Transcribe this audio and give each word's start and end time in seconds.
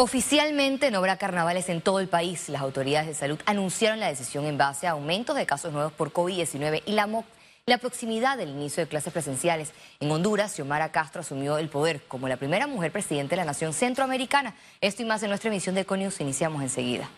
Oficialmente 0.00 0.92
no 0.92 0.98
habrá 0.98 1.16
carnavales 1.16 1.68
en 1.68 1.80
todo 1.80 1.98
el 1.98 2.06
país. 2.06 2.48
Las 2.48 2.62
autoridades 2.62 3.08
de 3.08 3.14
salud 3.14 3.40
anunciaron 3.46 3.98
la 3.98 4.06
decisión 4.06 4.46
en 4.46 4.56
base 4.56 4.86
a 4.86 4.92
aumentos 4.92 5.34
de 5.34 5.44
casos 5.44 5.72
nuevos 5.72 5.92
por 5.92 6.12
COVID-19 6.12 6.84
y 6.86 6.92
la, 6.92 7.78
proximidad 7.78 8.38
del 8.38 8.50
inicio 8.50 8.84
de 8.84 8.88
clases 8.88 9.12
presenciales. 9.12 9.72
En 9.98 10.08
Honduras, 10.12 10.54
Xiomara 10.54 10.92
Castro 10.92 11.22
asumió 11.22 11.58
el 11.58 11.68
poder 11.68 12.00
como 12.06 12.28
la 12.28 12.36
primera 12.36 12.68
mujer 12.68 12.92
presidente 12.92 13.30
de 13.30 13.38
la 13.38 13.46
nación 13.46 13.72
centroamericana. 13.72 14.54
Esto 14.80 15.02
y 15.02 15.04
más 15.04 15.20
en 15.24 15.30
nuestra 15.30 15.50
emisión 15.50 15.74
de 15.74 15.80
Econius 15.80 16.20
iniciamos 16.20 16.62
enseguida. 16.62 17.10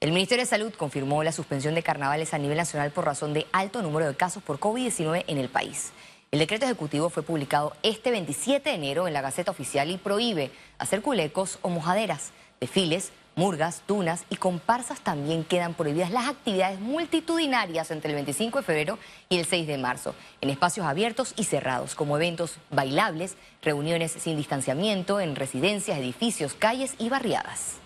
El 0.00 0.12
Ministerio 0.12 0.44
de 0.44 0.48
Salud 0.48 0.72
confirmó 0.72 1.22
la 1.22 1.32
suspensión 1.32 1.74
de 1.74 1.82
carnavales 1.82 2.32
a 2.32 2.38
nivel 2.38 2.56
nacional 2.56 2.90
por 2.90 3.04
razón 3.04 3.34
de 3.34 3.46
alto 3.52 3.82
número 3.82 4.06
de 4.06 4.16
casos 4.16 4.42
por 4.42 4.58
COVID-19 4.58 5.24
en 5.26 5.36
el 5.36 5.50
país. 5.50 5.92
El 6.30 6.40
decreto 6.40 6.66
ejecutivo 6.66 7.08
fue 7.08 7.22
publicado 7.22 7.72
este 7.82 8.10
27 8.10 8.68
de 8.68 8.76
enero 8.76 9.08
en 9.08 9.14
la 9.14 9.22
Gaceta 9.22 9.50
Oficial 9.50 9.90
y 9.90 9.96
prohíbe 9.96 10.50
hacer 10.76 11.00
culecos 11.00 11.58
o 11.62 11.70
mojaderas. 11.70 12.32
Desfiles, 12.60 13.12
murgas, 13.34 13.80
tunas 13.86 14.24
y 14.28 14.36
comparsas 14.36 15.00
también 15.00 15.42
quedan 15.42 15.72
prohibidas 15.72 16.10
las 16.10 16.28
actividades 16.28 16.80
multitudinarias 16.80 17.90
entre 17.90 18.10
el 18.10 18.16
25 18.16 18.58
de 18.58 18.64
febrero 18.64 18.98
y 19.30 19.38
el 19.38 19.46
6 19.46 19.66
de 19.66 19.78
marzo, 19.78 20.14
en 20.42 20.50
espacios 20.50 20.86
abiertos 20.86 21.32
y 21.34 21.44
cerrados, 21.44 21.94
como 21.94 22.18
eventos 22.18 22.56
bailables, 22.68 23.36
reuniones 23.62 24.12
sin 24.12 24.36
distanciamiento 24.36 25.20
en 25.20 25.34
residencias, 25.34 25.96
edificios, 25.96 26.52
calles 26.52 26.94
y 26.98 27.08
barriadas. 27.08 27.76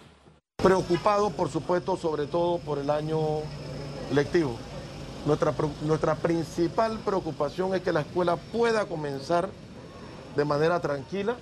Preocupado, 0.57 1.31
por 1.31 1.49
supuesto, 1.49 1.97
sobre 1.97 2.27
todo 2.27 2.59
por 2.59 2.81
el 2.81 2.91
año 2.91 3.19
lectivo. 4.13 4.59
Nuestra, 5.25 5.55
nuestra 5.83 6.15
principal 6.17 6.99
preocupación 6.99 7.75
es 7.75 7.83
que 7.83 7.93
la 7.93 8.01
escuela 8.01 8.37
pueda 8.37 8.87
comenzar 8.87 9.49
de 10.37 10.45
manera 10.45 10.81
tranquila 10.81 11.37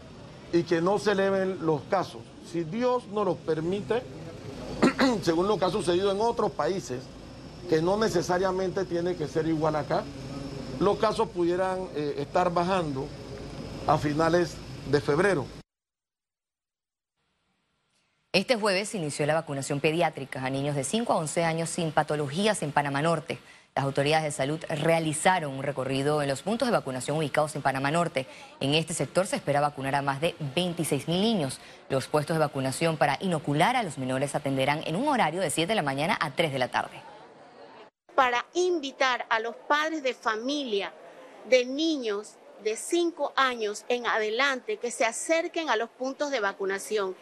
y 0.52 0.64
que 0.64 0.82
no 0.82 0.98
se 0.98 1.12
eleven 1.12 1.64
los 1.64 1.82
casos. 1.82 2.20
Si 2.50 2.64
Dios 2.64 3.06
nos 3.08 3.24
lo 3.24 3.36
permite, 3.36 4.02
según 5.22 5.48
lo 5.48 5.58
que 5.58 5.64
ha 5.64 5.70
sucedido 5.70 6.10
en 6.10 6.20
otros 6.20 6.50
países, 6.50 7.02
que 7.68 7.80
no 7.80 7.96
necesariamente 7.96 8.84
tiene 8.84 9.16
que 9.16 9.28
ser 9.28 9.46
igual 9.46 9.76
acá, 9.76 10.02
los 10.78 10.98
casos 10.98 11.28
pudieran 11.28 11.88
eh, 11.94 12.16
estar 12.18 12.52
bajando 12.52 13.06
a 13.86 13.96
finales 13.96 14.54
de 14.90 15.00
febrero. 15.00 15.46
Este 18.32 18.56
jueves 18.56 18.94
inició 18.94 19.26
la 19.26 19.34
vacunación 19.34 19.80
pediátrica 19.80 20.44
a 20.44 20.50
niños 20.50 20.76
de 20.76 20.84
5 20.84 21.12
a 21.12 21.16
11 21.16 21.44
años 21.44 21.68
sin 21.68 21.92
patologías 21.92 22.62
en 22.62 22.72
Panamá 22.72 23.02
Norte. 23.02 23.38
Las 23.76 23.84
autoridades 23.84 24.24
de 24.24 24.32
salud 24.32 24.58
realizaron 24.68 25.52
un 25.52 25.62
recorrido 25.62 26.22
en 26.22 26.28
los 26.28 26.42
puntos 26.42 26.66
de 26.66 26.72
vacunación 26.72 27.16
ubicados 27.16 27.54
en 27.54 27.62
Panamá 27.62 27.92
Norte. 27.92 28.26
En 28.58 28.74
este 28.74 28.94
sector 28.94 29.28
se 29.28 29.36
espera 29.36 29.60
vacunar 29.60 29.94
a 29.94 30.02
más 30.02 30.20
de 30.20 30.34
26 30.56 31.06
mil 31.06 31.20
niños. 31.20 31.60
Los 31.88 32.08
puestos 32.08 32.34
de 32.34 32.40
vacunación 32.40 32.96
para 32.96 33.16
inocular 33.20 33.76
a 33.76 33.84
los 33.84 33.96
menores 33.96 34.34
atenderán 34.34 34.82
en 34.86 34.96
un 34.96 35.06
horario 35.06 35.40
de 35.40 35.50
7 35.50 35.68
de 35.68 35.76
la 35.76 35.82
mañana 35.82 36.18
a 36.20 36.32
3 36.32 36.52
de 36.52 36.58
la 36.58 36.68
tarde. 36.68 37.00
Para 38.16 38.44
invitar 38.54 39.24
a 39.30 39.38
los 39.38 39.54
padres 39.54 40.02
de 40.02 40.14
familia 40.14 40.92
de 41.48 41.64
niños 41.64 42.38
de 42.64 42.76
5 42.76 43.34
años 43.36 43.84
en 43.88 44.04
adelante 44.04 44.78
que 44.78 44.90
se 44.90 45.04
acerquen 45.04 45.70
a 45.70 45.76
los 45.76 45.90
puntos 45.90 46.32
de 46.32 46.40
vacunación, 46.40 47.14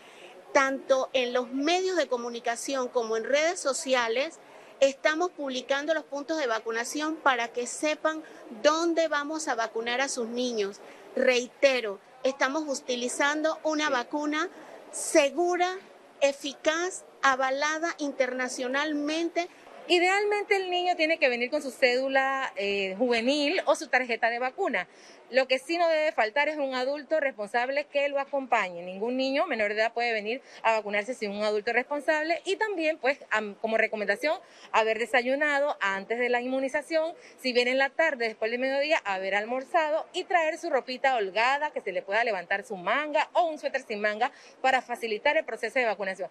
tanto 0.55 1.11
en 1.13 1.35
los 1.35 1.51
medios 1.51 1.97
de 1.97 2.09
comunicación 2.09 2.89
como 2.89 3.19
en 3.19 3.25
redes 3.25 3.61
sociales, 3.61 4.41
Estamos 4.81 5.33
publicando 5.33 5.93
los 5.93 6.05
puntos 6.05 6.39
de 6.39 6.47
vacunación 6.47 7.17
para 7.17 7.49
que 7.49 7.67
sepan 7.67 8.23
dónde 8.63 9.09
vamos 9.09 9.49
a 9.49 9.57
vacunar 9.57 10.01
a 10.01 10.09
sus 10.09 10.29
niños. 10.29 10.79
Reitero, 11.17 11.99
estamos 12.23 12.63
utilizando 12.69 13.59
una 13.65 13.91
vacuna 13.91 14.49
segura, 14.93 15.77
eficaz, 16.21 17.05
avalada 17.23 17.97
internacionalmente 17.99 19.49
Idealmente 19.91 20.55
el 20.55 20.71
niño 20.71 20.97
tiene 20.97 21.17
que 21.19 21.31
venir 21.31 21.49
con 21.49 21.63
su 21.63 21.71
cédula 21.71 22.53
eh, 22.57 22.95
juvenil 22.99 23.63
o 23.65 23.75
su 23.75 23.89
tarjeta 23.89 24.29
de 24.29 24.39
vacuna. 24.39 24.87
Lo 25.31 25.49
que 25.49 25.59
sí 25.59 25.79
no 25.79 25.89
debe 25.89 26.13
faltar 26.13 26.51
es 26.51 26.59
un 26.59 26.75
adulto 26.75 27.21
responsable 27.21 27.87
que 27.87 28.11
lo 28.11 28.21
acompañe. 28.21 28.83
Ningún 28.83 29.17
niño 29.17 29.47
menor 29.47 29.73
de 29.73 29.81
edad 29.81 29.95
puede 29.95 30.13
venir 30.13 30.43
a 30.63 30.73
vacunarse 30.73 31.15
sin 31.15 31.31
un 31.31 31.43
adulto 31.43 31.73
responsable 31.73 32.43
y 32.45 32.57
también, 32.57 32.99
pues, 32.99 33.19
como 33.63 33.79
recomendación, 33.79 34.39
haber 34.73 34.99
desayunado 34.99 35.79
antes 35.81 36.19
de 36.19 36.29
la 36.29 36.43
inmunización. 36.43 37.15
Si 37.39 37.55
viene 37.55 37.71
en 37.71 37.79
la 37.79 37.89
tarde, 37.89 38.29
después 38.29 38.51
del 38.51 38.61
mediodía, 38.61 39.01
haber 39.07 39.35
almorzado 39.35 40.07
y 40.13 40.25
traer 40.25 40.59
su 40.59 40.69
ropita 40.69 41.17
holgada, 41.17 41.71
que 41.71 41.81
se 41.81 41.93
le 41.93 42.03
pueda 42.03 42.25
levantar 42.25 42.63
su 42.63 42.77
manga 42.77 43.31
o 43.33 43.47
un 43.47 43.59
suéter 43.59 43.81
sin 43.87 44.03
manga 44.03 44.33
para 44.61 44.83
facilitar 44.83 45.39
el 45.39 45.47
proceso 45.47 45.79
de 45.79 45.87
vacunación. 45.87 46.29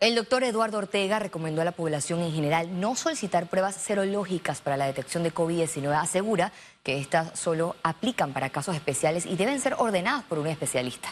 El 0.00 0.14
doctor 0.14 0.42
Eduardo 0.44 0.78
Ortega 0.78 1.18
recomendó 1.18 1.60
a 1.60 1.66
la 1.66 1.72
población 1.72 2.20
en 2.20 2.32
general 2.32 2.80
no 2.80 2.94
solicitar 2.94 3.50
pruebas 3.50 3.76
serológicas 3.76 4.62
para 4.62 4.78
la 4.78 4.86
detección 4.86 5.22
de 5.22 5.34
COVID-19. 5.34 5.92
Asegura 5.92 6.52
que 6.82 6.98
estas 6.98 7.38
solo 7.38 7.76
aplican 7.82 8.32
para 8.32 8.48
casos 8.48 8.74
especiales 8.74 9.26
y 9.26 9.36
deben 9.36 9.60
ser 9.60 9.74
ordenadas 9.76 10.24
por 10.24 10.38
un 10.38 10.46
especialista. 10.46 11.10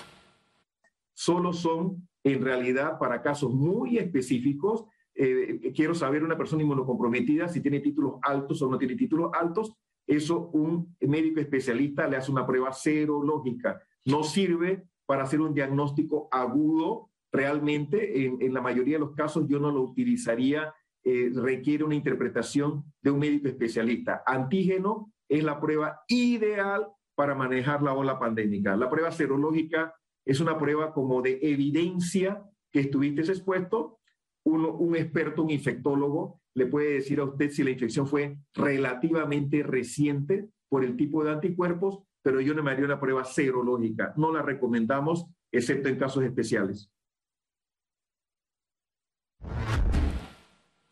Solo 1.12 1.53
son 1.53 2.09
en 2.25 2.43
realidad 2.43 2.98
para 2.98 3.21
casos 3.21 3.53
muy 3.53 3.98
específicos. 3.98 4.87
Eh, 5.15 5.71
quiero 5.77 5.94
saber 5.94 6.25
una 6.25 6.38
persona 6.38 6.62
inmunocomprometida 6.62 7.47
si 7.47 7.60
tiene 7.60 7.81
títulos 7.81 8.15
altos 8.22 8.62
o 8.62 8.71
no 8.71 8.78
tiene 8.78 8.97
títulos 8.97 9.32
altos. 9.34 9.75
Eso 10.06 10.48
un 10.54 10.97
médico 11.00 11.41
especialista 11.41 12.09
le 12.09 12.16
hace 12.16 12.32
una 12.32 12.47
prueba 12.47 12.72
serológica. 12.72 13.82
No 14.06 14.22
sirve 14.22 14.88
para 15.04 15.25
hacer 15.25 15.43
un 15.43 15.53
diagnóstico 15.53 16.28
agudo 16.31 17.08
realmente 17.33 18.25
en, 18.25 18.53
la 18.53 18.61
mayoría 18.61 18.97
de 18.97 19.05
los 19.05 19.15
casos 19.15 19.47
yo 19.49 19.59
no 19.59 19.71
lo 19.71 19.83
utilizaría, 19.83 20.75
eh, 21.05 21.31
requiere 21.34 21.84
una 21.84 21.94
interpretación 21.94 22.84
de 23.03 23.11
un 23.11 23.19
médico 23.19 23.49
especialista. 23.49 24.22
Antígeno 24.27 25.12
es 25.28 25.44
la 25.44 25.61
prueba 25.61 26.00
ideal 26.09 26.89
para 27.15 27.34
manejar 27.34 27.83
la 27.83 27.94
ola 27.94 28.19
pandémica. 28.19 28.77
La 28.77 28.91
prueba 28.91 29.11
serológica 29.11 29.94
es 30.25 30.41
una 30.41 30.59
prueba 30.59 30.93
como 30.93 31.22
de 31.22 31.39
evidencia 31.43 32.43
que 32.72 32.81
estuviste 32.81 33.22
expuesto. 33.22 33.99
Uno, 34.45 34.72
un 34.72 34.97
experto, 34.97 35.43
un 35.43 35.50
infectólogo, 35.50 36.41
le 36.55 36.66
puede 36.66 36.95
decir 36.95 37.21
a 37.21 37.25
usted 37.25 37.50
si 37.50 37.62
la 37.62 37.71
infección 37.71 38.06
fue 38.06 38.39
relativamente 38.55 39.62
reciente 39.62 40.49
por 40.69 40.84
el 40.84 40.97
tipo 40.97 41.25
de 41.25 41.33
anticuerpos, 41.33 42.00
pero 42.22 42.41
yo 42.41 42.55
no 42.55 42.62
me 42.62 42.71
haría 42.71 42.84
una 42.84 43.00
prueba 43.00 43.25
serológica. 43.25 44.12
No 44.16 44.33
la 44.33 44.43
recomendamos, 44.43 45.27
excepto 45.53 45.89
en 45.89 45.97
casos 45.97 46.25
especiales. 46.25 46.91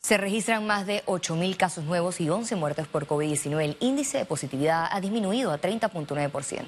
Se 0.07 0.17
registran 0.19 0.67
más 0.69 0.87
de 0.87 1.03
8.000 1.07 1.57
casos 1.57 1.85
nuevos 1.85 2.21
y 2.21 2.31
11 2.31 2.55
muertes 2.55 2.87
por 2.87 3.09
COVID-19. 3.09 3.61
El 3.61 3.77
índice 3.81 4.19
de 4.19 4.25
positividad 4.25 4.87
ha 4.89 5.01
disminuido 5.01 5.51
a 5.51 5.61
30.9%. 5.61 6.65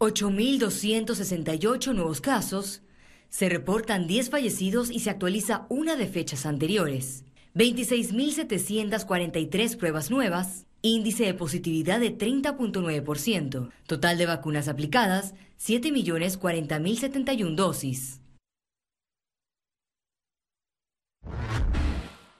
8.268 0.00 1.94
nuevos 1.94 2.20
casos. 2.20 2.82
Se 3.28 3.48
reportan 3.48 4.08
10 4.08 4.30
fallecidos 4.30 4.90
y 4.90 4.98
se 4.98 5.10
actualiza 5.10 5.66
una 5.68 5.94
de 5.94 6.08
fechas 6.08 6.44
anteriores. 6.44 7.22
26.743 7.54 9.76
pruebas 9.76 10.10
nuevas. 10.10 10.66
Índice 10.82 11.26
de 11.26 11.34
positividad 11.34 12.00
de 12.00 12.18
30.9%. 12.18 13.70
Total 13.86 14.18
de 14.18 14.26
vacunas 14.26 14.66
aplicadas, 14.66 15.34
7.040.071 15.60 17.54
dosis. 17.54 18.23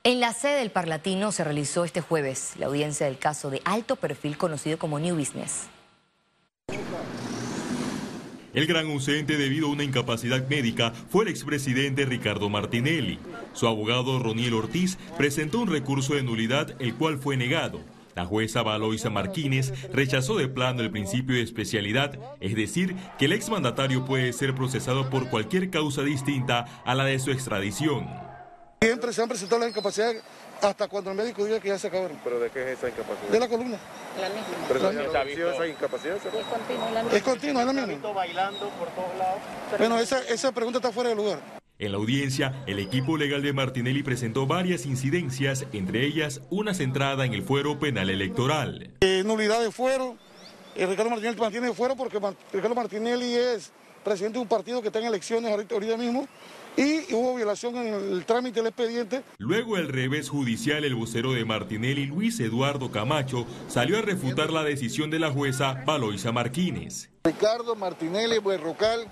En 0.06 0.20
la 0.20 0.34
sede 0.34 0.58
del 0.58 0.70
Parlatino 0.70 1.32
se 1.32 1.44
realizó 1.44 1.86
este 1.86 2.02
jueves 2.02 2.52
la 2.58 2.66
audiencia 2.66 3.06
del 3.06 3.16
caso 3.16 3.48
de 3.48 3.62
alto 3.64 3.96
perfil 3.96 4.36
conocido 4.36 4.78
como 4.78 4.98
New 5.00 5.16
Business. 5.16 5.68
El 8.52 8.66
gran 8.66 8.84
ausente 8.90 9.38
debido 9.38 9.68
a 9.68 9.70
una 9.70 9.82
incapacidad 9.82 10.46
médica 10.46 10.92
fue 11.08 11.24
el 11.24 11.30
expresidente 11.30 12.04
Ricardo 12.04 12.50
Martinelli. 12.50 13.18
Su 13.54 13.66
abogado 13.66 14.18
Roniel 14.18 14.52
Ortiz 14.52 14.98
presentó 15.16 15.60
un 15.60 15.68
recurso 15.68 16.14
de 16.14 16.22
nulidad, 16.22 16.76
el 16.82 16.94
cual 16.96 17.16
fue 17.16 17.38
negado. 17.38 17.80
La 18.14 18.26
jueza 18.26 18.62
Valoisa 18.62 19.08
Martínez 19.08 19.72
rechazó 19.90 20.36
de 20.36 20.48
plano 20.48 20.82
el 20.82 20.90
principio 20.90 21.34
de 21.34 21.42
especialidad, 21.42 22.18
es 22.40 22.54
decir, 22.54 22.94
que 23.18 23.24
el 23.24 23.32
exmandatario 23.32 24.04
puede 24.04 24.34
ser 24.34 24.54
procesado 24.54 25.08
por 25.08 25.30
cualquier 25.30 25.70
causa 25.70 26.02
distinta 26.02 26.82
a 26.84 26.94
la 26.94 27.06
de 27.06 27.18
su 27.18 27.30
extradición. 27.30 28.23
Siempre 28.84 29.14
se 29.14 29.22
han 29.22 29.28
presentado 29.28 29.60
las 29.60 29.70
incapacidades 29.70 30.22
hasta 30.60 30.88
cuando 30.88 31.10
el 31.10 31.16
médico 31.16 31.42
diga 31.42 31.58
que 31.58 31.68
ya 31.68 31.78
se 31.78 31.86
acabaron. 31.86 32.18
¿Pero 32.22 32.38
de 32.38 32.50
qué 32.50 32.64
es 32.64 32.78
esa 32.78 32.90
incapacidad? 32.90 33.30
De 33.30 33.40
la 33.40 33.48
columna. 33.48 33.78
La 34.20 34.28
misma. 34.28 34.44
¿Pero 34.68 34.92
la 34.92 35.24
misma. 35.24 35.54
esa 35.54 35.66
incapacidad? 35.66 36.16
Es 36.16 36.22
continua, 36.22 36.90
la 36.90 37.02
misma. 37.02 37.16
Es 37.16 37.22
continua, 37.22 37.62
es 37.62 37.74
la 37.74 37.86
misma. 37.86 38.12
bailando 38.12 38.68
por 38.78 38.88
todos 38.88 39.16
lados. 39.18 39.40
Bueno, 39.78 39.98
esa, 39.98 40.20
esa 40.24 40.52
pregunta 40.52 40.80
está 40.80 40.92
fuera 40.92 41.08
de 41.08 41.16
lugar. 41.16 41.38
En 41.78 41.92
la 41.92 41.96
audiencia, 41.98 42.62
el 42.66 42.78
equipo 42.78 43.16
legal 43.16 43.42
de 43.42 43.54
Martinelli 43.54 44.02
presentó 44.02 44.46
varias 44.46 44.84
incidencias, 44.84 45.64
entre 45.72 46.04
ellas 46.04 46.42
una 46.50 46.74
centrada 46.74 47.24
en 47.24 47.32
el 47.32 47.42
fuero 47.42 47.78
penal 47.78 48.10
electoral. 48.10 48.90
Eh, 49.00 49.22
nulidad 49.24 49.62
de 49.62 49.72
fuero, 49.72 50.18
eh, 50.76 50.84
Ricardo 50.84 51.08
Martinelli 51.08 51.40
mantiene 51.40 51.72
fuera 51.72 51.94
porque 51.94 52.20
Ricardo 52.52 52.74
Martinelli 52.74 53.34
es 53.34 53.72
presidente 54.04 54.38
de 54.38 54.42
un 54.42 54.48
partido 54.48 54.80
que 54.80 54.88
está 54.88 55.00
en 55.00 55.06
elecciones 55.06 55.50
ahorita 55.50 55.96
mismo 55.96 56.28
y 56.76 57.12
hubo 57.14 57.36
violación 57.36 57.76
en 57.76 57.94
el 57.94 58.24
trámite 58.24 58.60
del 58.60 58.68
expediente. 58.68 59.22
Luego 59.38 59.76
el 59.76 59.88
revés 59.88 60.28
judicial, 60.28 60.84
el 60.84 60.94
vocero 60.94 61.32
de 61.32 61.44
Martinelli, 61.44 62.06
Luis 62.06 62.38
Eduardo 62.40 62.90
Camacho, 62.90 63.46
salió 63.68 63.98
a 63.98 64.02
refutar 64.02 64.50
la 64.50 64.64
decisión 64.64 65.10
de 65.10 65.18
la 65.18 65.30
jueza 65.30 65.82
Valoisa 65.84 66.32
Martínez. 66.32 67.10
Ricardo 67.24 67.74
Martinelli 67.76 68.38
Buerrocal 68.38 69.06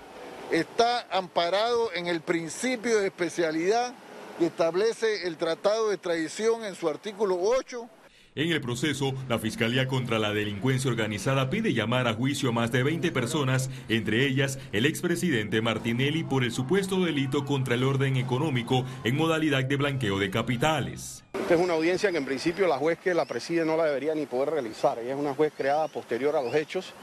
está 0.51 1.07
amparado 1.11 1.91
en 1.93 2.07
el 2.07 2.21
principio 2.21 2.99
de 2.99 3.07
especialidad 3.07 3.93
que 4.39 4.47
establece 4.47 5.27
el 5.27 5.37
Tratado 5.37 5.89
de 5.89 5.95
Extradición 5.95 6.65
en 6.65 6.75
su 6.75 6.89
artículo 6.89 7.39
8 7.39 7.89
en 8.35 8.51
el 8.51 8.61
proceso, 8.61 9.13
la 9.29 9.39
Fiscalía 9.39 9.87
contra 9.87 10.19
la 10.19 10.33
Delincuencia 10.33 10.89
Organizada 10.89 11.49
pide 11.49 11.73
llamar 11.73 12.07
a 12.07 12.13
juicio 12.13 12.49
a 12.49 12.51
más 12.51 12.71
de 12.71 12.83
20 12.83 13.11
personas, 13.11 13.69
entre 13.89 14.25
ellas 14.25 14.59
el 14.71 14.85
expresidente 14.85 15.61
Martinelli 15.61 16.23
por 16.23 16.43
el 16.43 16.51
supuesto 16.51 17.03
delito 17.03 17.45
contra 17.45 17.75
el 17.75 17.83
orden 17.83 18.17
económico 18.17 18.85
en 19.03 19.17
modalidad 19.17 19.65
de 19.65 19.75
blanqueo 19.75 20.19
de 20.19 20.29
capitales. 20.29 21.23
Esta 21.33 21.55
es 21.55 21.59
una 21.59 21.73
audiencia 21.73 22.11
que 22.11 22.17
en 22.17 22.25
principio 22.25 22.67
la 22.67 22.77
juez 22.77 22.97
que 22.99 23.13
la 23.13 23.25
preside 23.25 23.65
no 23.65 23.75
la 23.75 23.85
debería 23.85 24.15
ni 24.15 24.25
poder 24.25 24.51
realizar. 24.51 24.97
Ella 24.99 25.13
es 25.13 25.19
una 25.19 25.33
juez 25.33 25.51
creada 25.55 25.87
posterior 25.87 26.35
a 26.35 26.41
los 26.41 26.55
hechos 26.55 26.93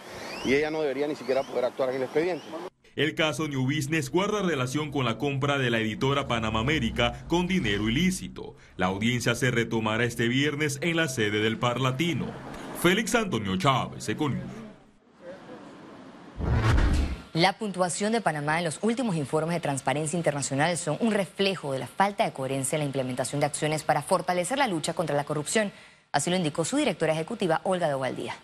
y 0.44 0.54
ella 0.54 0.70
no 0.70 0.80
debería 0.80 1.06
ni 1.06 1.14
siquiera 1.14 1.42
poder 1.42 1.66
actuar 1.66 1.90
en 1.90 1.96
el 1.96 2.02
expediente. 2.04 2.46
El 3.00 3.14
caso 3.14 3.48
New 3.48 3.64
Business 3.64 4.10
guarda 4.10 4.42
relación 4.42 4.90
con 4.90 5.06
la 5.06 5.16
compra 5.16 5.56
de 5.56 5.70
la 5.70 5.78
editora 5.78 6.28
Panamá 6.28 6.60
América 6.60 7.24
con 7.28 7.46
dinero 7.46 7.88
ilícito. 7.88 8.56
La 8.76 8.88
audiencia 8.88 9.34
se 9.34 9.50
retomará 9.50 10.04
este 10.04 10.28
viernes 10.28 10.78
en 10.82 10.96
la 10.96 11.08
sede 11.08 11.40
del 11.40 11.56
Parlatino. 11.56 12.26
Félix 12.82 13.14
Antonio 13.14 13.56
Chávez, 13.56 14.06
Econius. 14.06 14.44
La 17.32 17.54
puntuación 17.54 18.12
de 18.12 18.20
Panamá 18.20 18.58
en 18.58 18.66
los 18.66 18.78
últimos 18.82 19.16
informes 19.16 19.54
de 19.54 19.60
Transparencia 19.60 20.18
Internacional 20.18 20.76
son 20.76 20.98
un 21.00 21.12
reflejo 21.12 21.72
de 21.72 21.78
la 21.78 21.86
falta 21.86 22.26
de 22.26 22.34
coherencia 22.34 22.76
en 22.76 22.80
la 22.80 22.84
implementación 22.84 23.40
de 23.40 23.46
acciones 23.46 23.82
para 23.82 24.02
fortalecer 24.02 24.58
la 24.58 24.66
lucha 24.66 24.92
contra 24.92 25.16
la 25.16 25.24
corrupción. 25.24 25.72
Así 26.12 26.28
lo 26.28 26.36
indicó 26.36 26.66
su 26.66 26.76
directora 26.76 27.14
ejecutiva, 27.14 27.62
Olga 27.64 27.88
de 27.88 27.94
Ovaldía. 27.94 28.34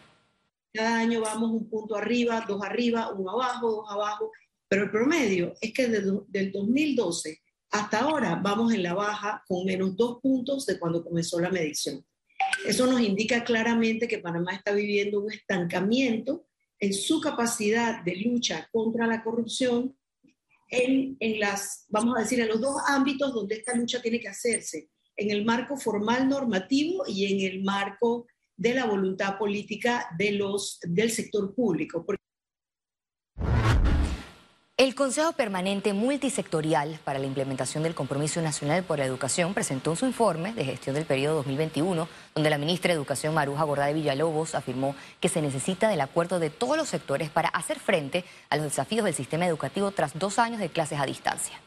Cada 0.73 0.99
año 0.99 1.21
vamos 1.23 1.51
un 1.53 1.71
punto 1.71 1.97
arriba, 1.97 2.45
dos 2.47 2.63
arriba, 2.63 3.11
uno 3.13 3.31
abajo, 3.31 3.71
dos 3.71 3.91
abajo, 3.91 4.31
pero 4.69 4.85
el 4.85 4.91
promedio 4.91 5.55
es 5.61 5.73
que 5.73 5.89
desde 5.89 6.13
del 6.29 6.53
2012 6.53 7.41
hasta 7.71 8.01
ahora 8.01 8.37
vamos 8.43 8.73
en 8.73 8.83
la 8.83 8.95
baja 8.95 9.45
con 9.47 9.65
menos 9.65 9.97
dos 9.97 10.21
puntos 10.23 10.67
de 10.67 10.79
cuando 10.79 11.05
comenzó 11.05 11.41
la 11.41 11.51
medición. 11.51 12.05
Eso 12.67 12.87
nos 12.87 13.01
indica 13.01 13.45
claramente 13.45 14.09
que 14.09 14.19
Panamá 14.19 14.55
está 14.55 14.73
viviendo 14.73 15.21
un 15.21 15.33
estancamiento 15.33 16.47
en 16.79 16.93
su 16.93 17.21
capacidad 17.21 18.03
de 18.05 18.17
lucha 18.17 18.69
contra 18.73 19.07
la 19.07 19.23
corrupción 19.23 19.97
en, 20.71 21.17
en, 21.21 21.41
las, 21.41 21.87
vamos 21.89 22.17
a 22.17 22.21
decir, 22.21 22.41
en 22.41 22.49
los 22.49 22.61
dos 22.61 22.77
ámbitos 22.89 23.33
donde 23.33 23.57
esta 23.57 23.75
lucha 23.75 24.03
tiene 24.03 24.21
que 24.21 24.29
hacerse, 24.29 24.91
en 25.17 25.31
el 25.31 25.45
marco 25.45 25.77
formal 25.77 26.29
normativo 26.29 27.05
y 27.07 27.33
en 27.33 27.53
el 27.53 27.63
marco 27.63 28.27
de 28.57 28.75
la 28.75 28.87
voluntad 28.87 29.39
política 29.39 30.09
de 30.19 30.33
los, 30.33 30.79
del 30.83 31.11
sector 31.11 31.55
público. 31.55 32.05
El 34.79 34.95
Consejo 34.95 35.33
Permanente 35.33 35.95
Multisectorial 35.95 37.01
para 37.03 37.19
la 37.19 37.25
Implementación 37.25 37.83
del 37.83 37.95
Compromiso 37.95 38.43
Nacional 38.43 38.85
por 38.85 38.99
la 38.99 39.07
Educación 39.07 39.55
presentó 39.55 39.97
su 39.97 40.05
informe 40.05 40.53
de 40.53 40.67
gestión 40.67 40.95
del 40.95 41.07
periodo 41.07 41.37
2021, 41.37 42.07
donde 42.35 42.51
la 42.51 42.59
ministra 42.59 42.93
de 42.93 42.97
Educación 42.97 43.33
Maruja 43.33 43.65
Gorda 43.65 43.87
de 43.87 43.95
Villalobos 43.95 44.55
afirmó 44.55 44.95
que 45.19 45.31
se 45.31 45.41
necesita 45.41 45.89
del 45.89 46.03
acuerdo 46.03 46.39
de 46.39 46.51
todos 46.51 46.77
los 46.77 46.91
sectores 46.91 47.31
para 47.31 47.49
hacer 47.49 47.79
frente 47.79 48.27
a 48.51 48.57
los 48.57 48.67
desafíos 48.67 49.07
del 49.07 49.15
sistema 49.15 49.47
educativo 49.47 49.93
tras 49.93 50.19
dos 50.19 50.39
años 50.39 50.61
de 50.61 50.69
clases 50.69 51.01
a 51.01 51.07
distancia. 51.07 51.59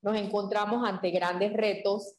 Nos 0.00 0.16
encontramos 0.16 0.88
ante 0.88 1.10
grandes 1.10 1.52
retos 1.52 2.14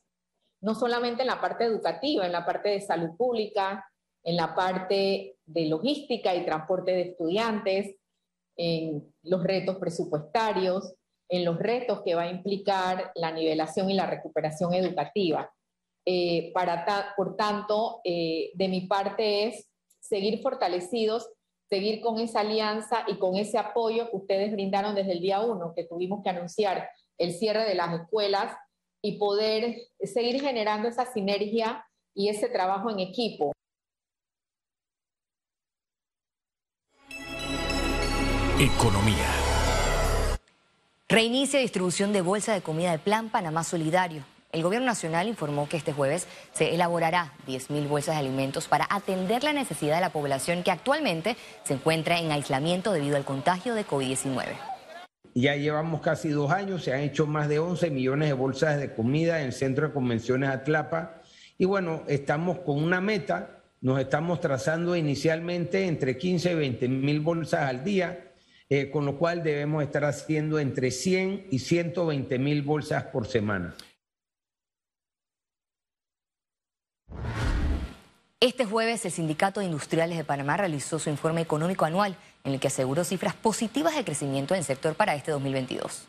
no 0.62 0.76
solamente 0.76 1.24
en 1.24 1.28
la 1.28 1.42
parte 1.42 1.64
educativa, 1.64 2.24
en 2.24 2.34
la 2.34 2.46
parte 2.46 2.70
de 2.70 2.82
salud 2.82 3.18
pública, 3.18 3.84
en 4.24 4.36
la 4.36 4.54
parte 4.54 5.38
de 5.44 5.66
logística 5.66 6.36
y 6.36 6.46
transporte 6.46 6.92
de 6.92 7.02
estudiantes, 7.02 7.96
en 8.58 9.14
los 9.24 9.44
retos 9.44 9.78
presupuestarios, 9.78 10.94
en 11.30 11.46
los 11.46 11.58
retos 11.60 12.02
que 12.04 12.16
va 12.16 12.24
a 12.24 12.32
implicar 12.32 13.12
la 13.16 13.32
nivelación 13.32 13.90
y 13.90 13.94
la 13.94 14.06
recuperación 14.06 14.74
educativa. 14.74 15.52
Eh, 16.06 16.52
para 16.54 17.14
por 17.16 17.36
tanto, 17.36 18.02
eh, 18.04 18.52
de 18.54 18.68
mi 18.68 18.82
parte 18.82 19.48
es 19.48 19.70
seguir 20.00 20.42
fortalecidos, 20.42 21.30
seguir 21.70 22.00
con 22.02 22.20
esa 22.20 22.40
alianza 22.40 23.04
y 23.08 23.18
con 23.18 23.36
ese 23.36 23.58
apoyo 23.58 24.10
que 24.10 24.16
ustedes 24.16 24.52
brindaron 24.54 24.96
desde 24.96 25.12
el 25.12 25.20
día 25.20 25.42
uno, 25.42 25.74
que 25.76 25.84
tuvimos 25.84 26.24
que 26.24 26.30
anunciar 26.30 26.90
el 27.18 27.34
cierre 27.34 27.66
de 27.66 27.76
las 27.76 27.94
escuelas 28.02 28.56
y 29.02 29.18
poder 29.18 29.76
seguir 30.00 30.42
generando 30.42 30.88
esa 30.88 31.06
sinergia 31.06 31.86
y 32.16 32.30
ese 32.30 32.48
trabajo 32.48 32.90
en 32.90 33.00
equipo. 33.00 33.52
Economía. 38.60 39.28
Reinicia 41.08 41.60
distribución 41.60 42.12
de 42.12 42.22
bolsa 42.22 42.56
de 42.56 42.62
comida 42.62 42.90
de 42.90 42.98
Plan 42.98 43.30
Panamá 43.30 43.64
Solidario. 43.64 44.24
El 44.52 44.64
Gobierno 44.64 44.88
Nacional 44.88 45.28
informó 45.28 45.70
que 45.70 45.78
este 45.78 45.94
jueves 45.94 46.28
se 46.54 46.74
elaborará 46.74 47.34
10.000 47.48 47.88
bolsas 47.88 48.16
de 48.16 48.22
alimentos 48.22 48.68
para 48.68 48.88
atender 48.90 49.44
la 49.44 49.54
necesidad 49.54 49.94
de 49.98 50.02
la 50.02 50.10
población 50.10 50.64
que 50.64 50.72
actualmente 50.72 51.38
se 51.66 51.76
encuentra 51.76 52.18
en 52.18 52.32
aislamiento 52.32 52.94
debido 52.94 53.16
al 53.16 53.26
contagio 53.26 53.76
de 53.76 53.86
COVID-19. 53.86 54.46
Ya 55.36 55.56
llevamos 55.56 56.02
casi 56.02 56.30
dos 56.30 56.52
años, 56.52 56.84
se 56.84 56.94
han 56.94 57.02
hecho 57.02 57.28
más 57.28 57.50
de 57.50 57.60
11 57.60 57.92
millones 57.92 58.28
de 58.28 58.34
bolsas 58.34 58.80
de 58.80 58.92
comida 58.92 59.40
en 59.40 59.46
el 59.46 59.54
Centro 59.54 59.90
de 59.90 59.94
Convenciones 59.94 60.50
Atlapa. 60.50 61.22
Y 61.60 61.66
bueno, 61.66 62.02
estamos 62.08 62.58
con 62.58 62.84
una 62.84 63.02
meta, 63.02 63.62
nos 63.82 64.00
estamos 64.00 64.42
trazando 64.42 64.96
inicialmente 64.96 65.86
entre 65.86 66.18
15 66.18 66.54
y 66.54 66.56
20 66.56 66.88
mil 66.88 67.20
bolsas 67.20 67.70
al 67.70 67.84
día, 67.84 68.24
eh, 68.70 68.90
con 68.92 69.06
lo 69.06 69.18
cual 69.18 69.44
debemos 69.44 69.84
estar 69.84 70.04
haciendo 70.06 70.60
entre 70.60 70.92
100 70.92 71.48
y 71.52 71.60
120 71.60 72.40
mil 72.40 72.62
bolsas 72.62 73.04
por 73.06 73.28
semana. 73.28 73.76
Este 78.40 78.66
jueves 78.66 79.04
el 79.06 79.12
Sindicato 79.12 79.62
de 79.62 79.66
Industriales 79.66 80.18
de 80.18 80.24
Panamá 80.24 80.58
realizó 80.58 81.00
su 81.00 81.10
informe 81.10 81.42
económico 81.42 81.86
anual 81.86 82.16
en 82.44 82.54
el 82.54 82.60
que 82.60 82.68
aseguró 82.68 83.04
cifras 83.04 83.34
positivas 83.34 83.96
de 83.96 84.06
crecimiento 84.06 84.54
en 84.54 84.60
el 84.60 84.64
sector 84.64 84.96
para 84.96 85.16
este 85.16 85.32
2022. 85.32 86.08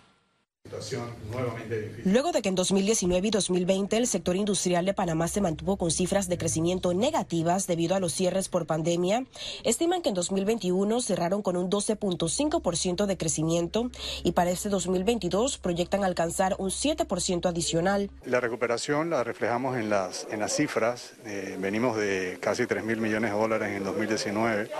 Luego 2.04 2.32
de 2.32 2.42
que 2.42 2.48
en 2.48 2.54
2019 2.54 3.28
y 3.28 3.30
2020 3.30 3.96
el 3.96 4.06
sector 4.06 4.36
industrial 4.36 4.84
de 4.84 4.94
Panamá 4.94 5.28
se 5.28 5.40
mantuvo 5.40 5.76
con 5.76 5.90
cifras 5.90 6.28
de 6.28 6.38
crecimiento 6.38 6.94
negativas 6.94 7.66
debido 7.66 7.94
a 7.94 8.00
los 8.00 8.12
cierres 8.12 8.48
por 8.48 8.66
pandemia, 8.66 9.24
estiman 9.64 10.02
que 10.02 10.10
en 10.10 10.14
2021 10.14 11.00
cerraron 11.00 11.42
con 11.42 11.56
un 11.56 11.70
12.5% 11.70 13.06
de 13.06 13.16
crecimiento 13.16 13.90
y 14.24 14.32
para 14.32 14.50
este 14.50 14.68
2022 14.68 15.58
proyectan 15.58 16.04
alcanzar 16.04 16.56
un 16.58 16.70
7% 16.70 17.46
adicional. 17.46 18.10
La 18.24 18.40
recuperación 18.40 19.10
la 19.10 19.24
reflejamos 19.24 19.76
en 19.76 19.90
las, 19.90 20.26
en 20.30 20.40
las 20.40 20.54
cifras. 20.54 21.12
Eh, 21.24 21.56
venimos 21.60 21.96
de 21.96 22.38
casi 22.40 22.66
3 22.66 22.84
mil 22.84 22.98
millones 22.98 23.32
de 23.32 23.38
dólares 23.38 23.76
en 23.76 23.84
2019 23.84 24.70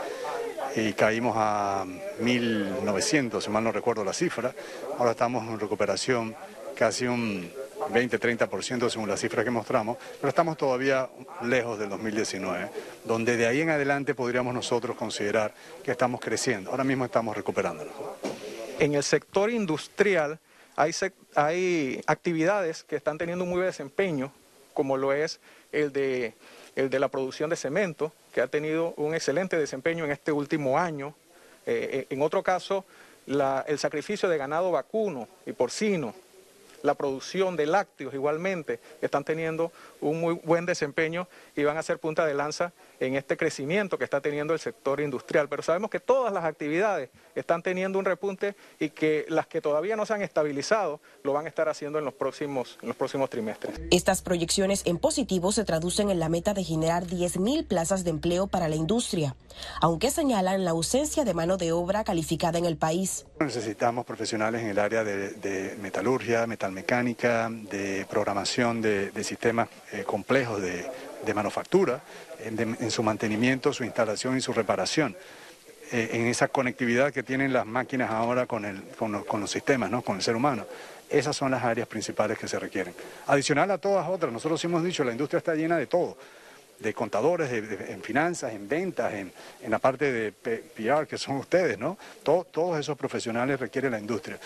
y 0.78 0.92
caímos 0.92 1.35
a 1.37 1.85
1.900, 2.20 3.40
si 3.40 3.50
mal 3.50 3.64
no 3.64 3.73
recuerdo 3.73 4.04
la 4.04 4.12
cifra. 4.12 4.54
Ahora 4.99 5.12
estamos 5.12 5.47
en 5.49 5.58
recuperación 5.58 6.37
casi 6.76 7.06
un 7.06 7.50
20-30% 7.90 8.88
según 8.88 9.08
las 9.08 9.20
cifras 9.20 9.44
que 9.44 9.50
mostramos, 9.50 9.97
pero 10.20 10.28
estamos 10.28 10.56
todavía 10.56 11.08
lejos 11.42 11.78
del 11.78 11.88
2019, 11.88 12.70
donde 13.04 13.37
de 13.37 13.47
ahí 13.47 13.61
en 13.61 13.70
adelante 13.70 14.14
podríamos 14.14 14.54
nosotros 14.54 14.97
considerar 14.97 15.54
que 15.82 15.90
estamos 15.90 16.20
creciendo. 16.20 16.70
Ahora 16.70 16.85
mismo 16.85 17.04
estamos 17.04 17.37
recuperándonos. 17.37 17.94
En 18.78 18.94
el 18.94 19.02
sector 19.02 19.50
industrial 19.50 20.38
hay, 20.76 20.92
hay 21.35 22.00
actividades 22.06 22.85
que 22.85 22.97
están 22.97 23.18
teniendo 23.18 23.44
un 23.44 23.50
muy 23.50 23.58
buen 23.58 23.68
desempeño, 23.68 24.32
como 24.75 24.97
lo 24.97 25.12
es 25.12 25.40
el 25.73 25.92
de, 25.92 26.35
el 26.76 26.88
de 26.90 26.99
la 27.00 27.08
producción 27.08 27.50
de 27.50 27.56
cemento, 27.56 28.12
que 28.32 28.40
ha 28.40 28.47
tenido 28.47 28.94
un 28.97 29.14
excelente 29.14 29.56
desempeño 29.56 30.04
en 30.04 30.12
este 30.12 30.32
último 30.32 30.78
año. 30.78 31.14
Eh, 31.66 31.90
eh, 31.92 32.06
en 32.11 32.23
otro 32.23 32.42
caso, 32.42 32.85
el 33.26 33.78
sacrificio 33.78 34.28
de 34.28 34.38
ganado 34.38 34.70
vacuno 34.70 35.28
y 35.44 35.52
porcino 35.52 36.14
la 36.82 36.94
producción 36.94 37.56
de 37.56 37.66
lácteos 37.66 38.14
igualmente 38.14 38.80
están 39.00 39.25
teniendo 39.25 39.73
un 40.00 40.20
muy 40.20 40.35
buen 40.35 40.66
desempeño 40.66 41.28
y 41.56 41.64
van 41.64 41.76
a 41.76 41.82
ser 41.82 41.99
punta 41.99 42.26
de 42.26 42.35
lanza 42.35 42.73
en 43.00 43.14
este 43.14 43.37
crecimiento 43.37 43.99
que 43.99 44.04
está 44.04 44.20
teniendo 44.20 44.52
el 44.54 44.61
sector 44.61 45.00
industrial. 45.00 45.49
Pero 45.49 45.62
sabemos 45.62 45.90
que 45.90 46.00
todas 46.00 46.32
las 46.32 46.44
actividades 46.44 47.11
están 47.35 47.62
teniendo 47.62 47.99
un 47.99 48.04
repunte 48.04 48.56
y 48.78 48.90
que 48.90 49.25
las 49.28 49.47
que 49.47 49.61
todavía 49.61 49.97
no 49.97 50.06
se 50.06 50.14
han 50.14 50.23
estabilizado 50.23 51.00
lo 51.23 51.32
van 51.32 51.47
a 51.47 51.49
estar 51.49 51.68
haciendo 51.68 51.99
en 51.99 52.04
los 52.04 52.14
próximos, 52.14 52.78
en 52.82 52.88
los 52.88 52.97
próximos 52.97 53.30
trimestres. 53.30 53.80
Estas 53.90 54.23
proyecciones 54.23 54.82
en 54.87 54.99
positivo 54.99 55.52
se 55.52 55.64
traducen 55.64 56.11
en 56.11 56.18
la 56.18 56.28
meta 56.28 56.54
de 56.54 56.64
generar 56.64 57.06
10.000 57.06 57.66
plazas 57.66 58.04
de 58.04 58.11
empleo 58.11 58.47
para 58.47 58.68
la 58.68 58.76
industria, 58.76 59.37
aunque 59.80 60.11
señalan 60.11 60.64
la 60.64 60.70
ausencia 60.70 61.25
de 61.25 61.35
mano 61.35 61.56
de 61.56 61.73
obra 61.73 62.04
calificada 62.04 62.58
en 62.58 62.64
el 62.64 62.76
país. 62.76 63.26
Necesitamos 63.40 64.04
profesionales 64.04 64.62
en 64.62 64.68
el 64.68 64.78
área 64.78 65.04
de, 65.04 65.76
metalurgia, 65.80 66.47
metalmecánica, 66.71 67.49
de 67.51 68.07
programación 68.09 68.81
de, 68.83 69.25
sistemas 69.25 69.69
eh, 69.93 70.05
complejos 70.05 70.61
de, 70.63 71.35
manufactura, 71.35 72.01
en, 72.41 72.91
su 72.91 73.03
mantenimiento, 73.03 73.73
su 73.73 73.85
instalación 73.85 74.37
y 74.37 74.41
su 74.41 74.53
reparación. 74.53 75.17
Eh, 75.91 76.11
en 76.13 76.27
esa 76.27 76.49
conectividad 76.49 77.13
que 77.13 77.23
tienen 77.23 77.53
las 77.53 77.65
máquinas 77.65 78.11
ahora 78.11 78.47
con, 78.47 78.65
el, 78.65 78.83
con, 78.99 79.41
los, 79.41 79.51
sistemas, 79.51 79.91
¿no? 79.91 80.03
con 80.03 80.17
el 80.17 80.23
ser 80.23 80.37
humano. 80.37 80.67
Esas 81.09 81.35
son 81.35 81.51
las 81.51 81.65
áreas 81.65 81.89
principales 81.89 82.39
que 82.39 82.47
se 82.47 82.59
requieren. 82.59 82.95
Adicional 83.27 83.71
a 83.71 83.79
todas 83.79 84.07
otras, 84.09 84.31
nosotros 84.33 84.63
hemos 84.65 84.85
dicho, 84.85 85.03
la 85.05 85.13
industria 85.13 85.39
está 85.39 85.55
llena 85.55 85.79
de 85.79 85.87
todo 85.87 86.17
de 86.80 86.94
contadores, 86.94 87.50
en 87.50 88.02
finanzas, 88.02 88.52
en 88.52 88.68
ventas, 88.68 89.12
en, 89.14 89.32
la 89.68 89.78
parte 89.78 90.12
de 90.12 90.32
PR, 90.32 91.06
que 91.06 91.18
son 91.18 91.37
ustedes, 91.37 91.78
¿no? 91.78 91.99
todos 92.23 92.78
esos 92.78 92.97
profesionales 92.97 93.58
requieren 93.58 93.92
la 93.92 93.99
industria. 93.99 94.38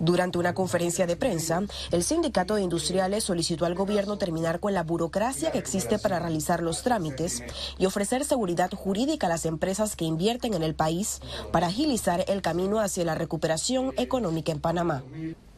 Durante 0.00 0.38
una 0.38 0.54
conferencia 0.54 1.06
de 1.06 1.16
prensa, 1.16 1.62
el 1.90 2.02
sindicato 2.02 2.56
de 2.56 2.62
industriales 2.62 3.24
solicitó 3.24 3.66
al 3.66 3.74
gobierno 3.74 4.18
terminar 4.18 4.60
con 4.60 4.74
la 4.74 4.82
burocracia 4.82 5.52
que 5.52 5.58
existe 5.58 5.98
para 5.98 6.18
realizar 6.18 6.62
los 6.62 6.82
trámites 6.82 7.42
y 7.78 7.86
ofrecer 7.86 8.24
seguridad 8.24 8.70
jurídica 8.70 9.26
a 9.26 9.30
las 9.30 9.46
empresas 9.46 9.96
que 9.96 10.04
invierten 10.04 10.54
en 10.54 10.62
el 10.62 10.74
país 10.74 11.20
para 11.52 11.68
agilizar 11.68 12.24
el 12.28 12.42
camino 12.42 12.80
hacia 12.80 13.04
la 13.04 13.14
recuperación 13.14 13.92
económica 13.96 14.52
en 14.52 14.60
Panamá. 14.60 15.02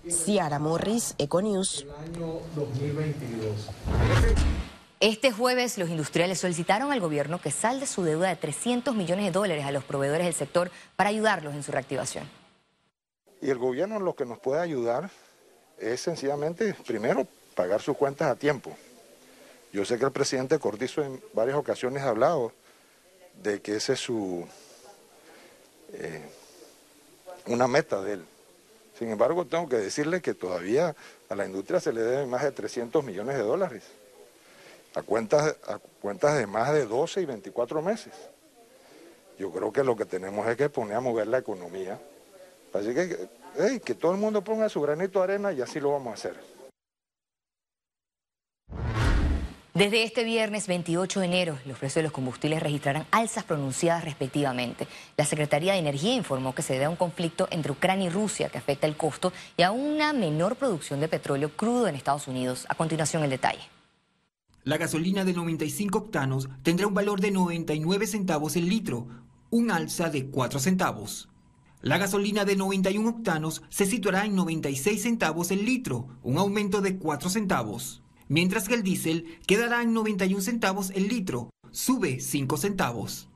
Ciara 0.08 0.58
Morris, 0.58 1.14
Econews. 1.18 1.86
Este 5.00 5.30
jueves 5.30 5.78
los 5.78 5.90
industriales 5.90 6.40
solicitaron 6.40 6.90
al 6.90 6.98
gobierno 6.98 7.40
que 7.40 7.52
salde 7.52 7.86
su 7.86 8.02
deuda 8.02 8.30
de 8.30 8.34
300 8.36 8.96
millones 8.96 9.26
de 9.26 9.30
dólares 9.30 9.64
a 9.64 9.70
los 9.70 9.84
proveedores 9.84 10.26
del 10.26 10.34
sector 10.34 10.72
para 10.96 11.10
ayudarlos 11.10 11.54
en 11.54 11.62
su 11.62 11.70
reactivación. 11.70 12.28
Y 13.40 13.48
el 13.50 13.58
gobierno 13.58 14.00
lo 14.00 14.16
que 14.16 14.24
nos 14.24 14.40
puede 14.40 14.60
ayudar 14.60 15.08
es 15.78 16.00
sencillamente, 16.00 16.74
primero, 16.84 17.28
pagar 17.54 17.80
sus 17.80 17.96
cuentas 17.96 18.28
a 18.28 18.34
tiempo. 18.34 18.76
Yo 19.72 19.84
sé 19.84 20.00
que 20.00 20.04
el 20.04 20.10
presidente 20.10 20.58
Cortizo 20.58 21.04
en 21.04 21.22
varias 21.32 21.56
ocasiones 21.56 22.02
ha 22.02 22.08
hablado 22.08 22.52
de 23.40 23.60
que 23.60 23.76
ese 23.76 23.92
es 23.92 24.00
su 24.00 24.44
eh, 25.92 26.28
una 27.46 27.68
meta 27.68 28.02
de 28.02 28.14
él. 28.14 28.24
Sin 28.98 29.10
embargo, 29.10 29.44
tengo 29.44 29.68
que 29.68 29.76
decirle 29.76 30.20
que 30.20 30.34
todavía 30.34 30.96
a 31.28 31.36
la 31.36 31.46
industria 31.46 31.78
se 31.78 31.92
le 31.92 32.00
deben 32.00 32.28
más 32.28 32.42
de 32.42 32.50
300 32.50 33.04
millones 33.04 33.36
de 33.36 33.42
dólares 33.42 33.84
a 34.94 35.02
cuentas, 35.02 35.56
a 35.66 35.78
cuentas 36.00 36.36
de 36.36 36.46
más 36.46 36.72
de 36.72 36.86
12 36.86 37.22
y 37.22 37.24
24 37.24 37.82
meses. 37.82 38.12
Yo 39.38 39.52
creo 39.52 39.72
que 39.72 39.84
lo 39.84 39.96
que 39.96 40.04
tenemos 40.04 40.46
es 40.48 40.56
que 40.56 40.68
poner 40.68 40.96
a 40.96 41.00
mover 41.00 41.28
la 41.28 41.38
economía. 41.38 41.98
Así 42.72 42.92
que, 42.92 43.28
que 43.84 43.94
todo 43.94 44.12
el 44.12 44.18
mundo 44.18 44.42
ponga 44.42 44.68
su 44.68 44.80
granito 44.80 45.20
de 45.20 45.24
arena 45.24 45.52
y 45.52 45.62
así 45.62 45.80
lo 45.80 45.92
vamos 45.92 46.10
a 46.10 46.14
hacer. 46.14 46.58
Desde 49.78 50.02
este 50.02 50.24
viernes 50.24 50.66
28 50.66 51.20
de 51.20 51.26
enero, 51.26 51.58
los 51.64 51.78
precios 51.78 51.96
de 51.96 52.02
los 52.02 52.12
combustibles 52.12 52.60
registrarán 52.60 53.06
alzas 53.12 53.44
pronunciadas 53.44 54.04
respectivamente. 54.04 54.88
La 55.16 55.24
Secretaría 55.24 55.74
de 55.74 55.78
Energía 55.78 56.14
informó 56.14 56.52
que 56.52 56.62
se 56.62 56.72
debe 56.72 56.86
a 56.86 56.90
un 56.90 56.96
conflicto 56.96 57.46
entre 57.52 57.70
Ucrania 57.70 58.08
y 58.08 58.10
Rusia 58.10 58.48
que 58.48 58.58
afecta 58.58 58.88
el 58.88 58.96
costo 58.96 59.32
y 59.56 59.62
a 59.62 59.70
una 59.70 60.12
menor 60.12 60.56
producción 60.56 60.98
de 60.98 61.06
petróleo 61.06 61.50
crudo 61.54 61.86
en 61.86 61.94
Estados 61.94 62.26
Unidos. 62.26 62.66
A 62.68 62.74
continuación, 62.74 63.22
el 63.22 63.30
detalle. 63.30 63.77
La 64.68 64.76
gasolina 64.76 65.24
de 65.24 65.32
95 65.32 65.96
octanos 65.96 66.50
tendrá 66.62 66.86
un 66.86 66.92
valor 66.92 67.22
de 67.22 67.30
99 67.30 68.06
centavos 68.06 68.54
el 68.54 68.68
litro, 68.68 69.08
un 69.48 69.70
alza 69.70 70.10
de 70.10 70.26
4 70.26 70.60
centavos. 70.60 71.30
La 71.80 71.96
gasolina 71.96 72.44
de 72.44 72.54
91 72.54 73.08
octanos 73.08 73.62
se 73.70 73.86
situará 73.86 74.26
en 74.26 74.36
96 74.36 75.00
centavos 75.00 75.52
el 75.52 75.64
litro, 75.64 76.08
un 76.22 76.36
aumento 76.36 76.82
de 76.82 76.98
4 76.98 77.30
centavos. 77.30 78.02
Mientras 78.28 78.68
que 78.68 78.74
el 78.74 78.82
diésel 78.82 79.38
quedará 79.46 79.80
en 79.80 79.94
91 79.94 80.42
centavos 80.42 80.90
el 80.90 81.08
litro, 81.08 81.48
sube 81.70 82.20
5 82.20 82.58
centavos. 82.58 83.27